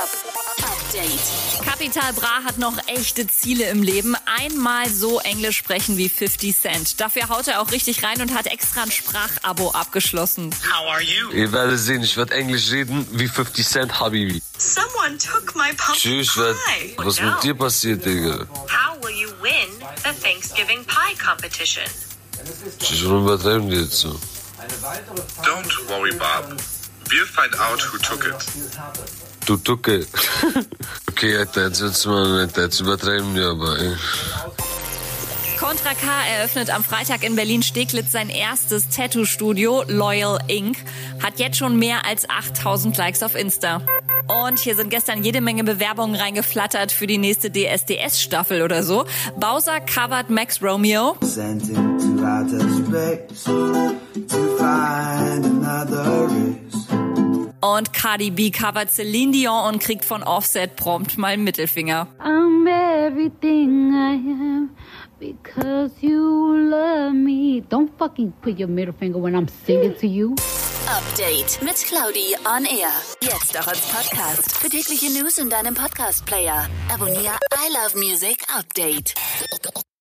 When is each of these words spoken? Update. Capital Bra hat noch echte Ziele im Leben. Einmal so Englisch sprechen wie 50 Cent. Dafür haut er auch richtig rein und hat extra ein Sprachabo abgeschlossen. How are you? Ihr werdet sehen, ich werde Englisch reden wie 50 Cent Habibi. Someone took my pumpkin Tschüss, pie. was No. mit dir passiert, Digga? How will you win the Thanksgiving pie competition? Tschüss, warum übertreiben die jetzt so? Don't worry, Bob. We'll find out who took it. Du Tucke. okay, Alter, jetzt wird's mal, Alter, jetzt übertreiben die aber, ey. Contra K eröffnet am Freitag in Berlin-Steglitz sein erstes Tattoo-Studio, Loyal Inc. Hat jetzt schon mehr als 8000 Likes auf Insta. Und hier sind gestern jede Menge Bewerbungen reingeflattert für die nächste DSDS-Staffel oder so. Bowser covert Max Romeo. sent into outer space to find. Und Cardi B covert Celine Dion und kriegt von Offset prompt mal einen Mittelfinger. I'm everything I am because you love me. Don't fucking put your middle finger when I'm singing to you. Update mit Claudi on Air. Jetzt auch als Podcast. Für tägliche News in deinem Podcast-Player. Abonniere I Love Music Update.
Update. 0.00 1.62
Capital 1.62 2.12
Bra 2.14 2.42
hat 2.42 2.56
noch 2.56 2.78
echte 2.86 3.26
Ziele 3.26 3.64
im 3.68 3.82
Leben. 3.82 4.16
Einmal 4.38 4.88
so 4.88 5.20
Englisch 5.20 5.58
sprechen 5.58 5.98
wie 5.98 6.08
50 6.08 6.56
Cent. 6.58 7.00
Dafür 7.02 7.28
haut 7.28 7.48
er 7.48 7.60
auch 7.60 7.70
richtig 7.70 8.02
rein 8.02 8.22
und 8.22 8.32
hat 8.32 8.46
extra 8.46 8.84
ein 8.84 8.90
Sprachabo 8.90 9.72
abgeschlossen. 9.72 10.54
How 10.72 10.88
are 10.90 11.02
you? 11.02 11.30
Ihr 11.32 11.52
werdet 11.52 11.78
sehen, 11.80 12.02
ich 12.02 12.16
werde 12.16 12.32
Englisch 12.34 12.70
reden 12.70 13.06
wie 13.10 13.28
50 13.28 13.66
Cent 13.68 14.00
Habibi. 14.00 14.40
Someone 14.56 15.18
took 15.18 15.54
my 15.54 15.68
pumpkin 15.76 15.94
Tschüss, 16.24 16.32
pie. 16.34 16.94
was 16.96 17.20
No. 17.20 17.26
mit 17.32 17.42
dir 17.42 17.54
passiert, 17.54 18.02
Digga? 18.02 18.46
How 18.68 18.96
will 19.02 19.14
you 19.14 19.28
win 19.42 19.68
the 20.02 20.18
Thanksgiving 20.22 20.82
pie 20.86 21.14
competition? 21.22 21.84
Tschüss, 22.78 23.04
warum 23.04 23.24
übertreiben 23.26 23.68
die 23.68 23.76
jetzt 23.76 23.98
so? 23.98 24.18
Don't 25.42 25.88
worry, 25.88 26.12
Bob. 26.14 26.56
We'll 27.10 27.26
find 27.26 27.54
out 27.60 27.82
who 27.92 27.98
took 27.98 28.24
it. 28.24 28.34
Du 29.50 29.56
Tucke. 29.56 30.06
okay, 31.10 31.36
Alter, 31.38 31.66
jetzt 31.66 31.80
wird's 31.80 32.06
mal, 32.06 32.38
Alter, 32.38 32.62
jetzt 32.62 32.78
übertreiben 32.78 33.34
die 33.34 33.40
aber, 33.40 33.80
ey. 33.80 33.96
Contra 35.58 35.90
K 35.94 36.06
eröffnet 36.36 36.70
am 36.70 36.84
Freitag 36.84 37.24
in 37.24 37.34
Berlin-Steglitz 37.34 38.12
sein 38.12 38.28
erstes 38.28 38.90
Tattoo-Studio, 38.90 39.82
Loyal 39.88 40.38
Inc. 40.46 40.76
Hat 41.20 41.40
jetzt 41.40 41.56
schon 41.56 41.80
mehr 41.80 42.06
als 42.06 42.30
8000 42.30 42.96
Likes 42.96 43.24
auf 43.24 43.34
Insta. 43.34 43.82
Und 44.46 44.60
hier 44.60 44.76
sind 44.76 44.88
gestern 44.88 45.24
jede 45.24 45.40
Menge 45.40 45.64
Bewerbungen 45.64 46.14
reingeflattert 46.14 46.92
für 46.92 47.08
die 47.08 47.18
nächste 47.18 47.50
DSDS-Staffel 47.50 48.62
oder 48.62 48.84
so. 48.84 49.04
Bowser 49.36 49.80
covert 49.80 50.30
Max 50.30 50.62
Romeo. 50.62 51.16
sent 51.22 51.68
into 51.70 52.24
outer 52.24 52.60
space 52.86 53.42
to 54.28 54.56
find. 54.56 55.19
Und 57.60 57.92
Cardi 57.92 58.30
B 58.30 58.50
covert 58.50 58.90
Celine 58.90 59.32
Dion 59.32 59.74
und 59.74 59.80
kriegt 59.80 60.04
von 60.04 60.22
Offset 60.22 60.76
prompt 60.76 61.18
mal 61.18 61.28
einen 61.28 61.44
Mittelfinger. 61.44 62.06
I'm 62.18 62.66
everything 62.66 63.92
I 63.92 64.14
am 64.14 64.70
because 65.18 65.92
you 66.00 66.54
love 66.70 67.12
me. 67.12 67.62
Don't 67.68 67.90
fucking 67.98 68.32
put 68.40 68.58
your 68.58 68.68
middle 68.68 68.94
finger 68.94 69.22
when 69.22 69.34
I'm 69.34 69.48
singing 69.66 69.94
to 70.00 70.06
you. 70.06 70.34
Update 70.88 71.62
mit 71.62 71.76
Claudi 71.76 72.34
on 72.44 72.64
Air. 72.64 72.90
Jetzt 73.22 73.58
auch 73.60 73.68
als 73.68 73.80
Podcast. 73.80 74.56
Für 74.56 74.68
tägliche 74.68 75.10
News 75.10 75.38
in 75.38 75.50
deinem 75.50 75.74
Podcast-Player. 75.74 76.66
Abonniere 76.92 77.36
I 77.54 77.72
Love 77.72 77.98
Music 77.98 78.42
Update. 78.56 79.14